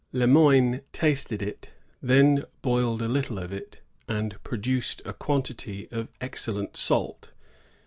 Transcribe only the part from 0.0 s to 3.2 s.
Le Moyne tasted it, then boiled a